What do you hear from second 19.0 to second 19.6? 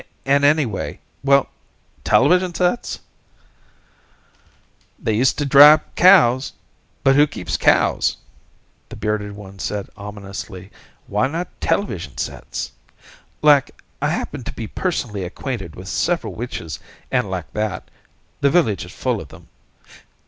of them.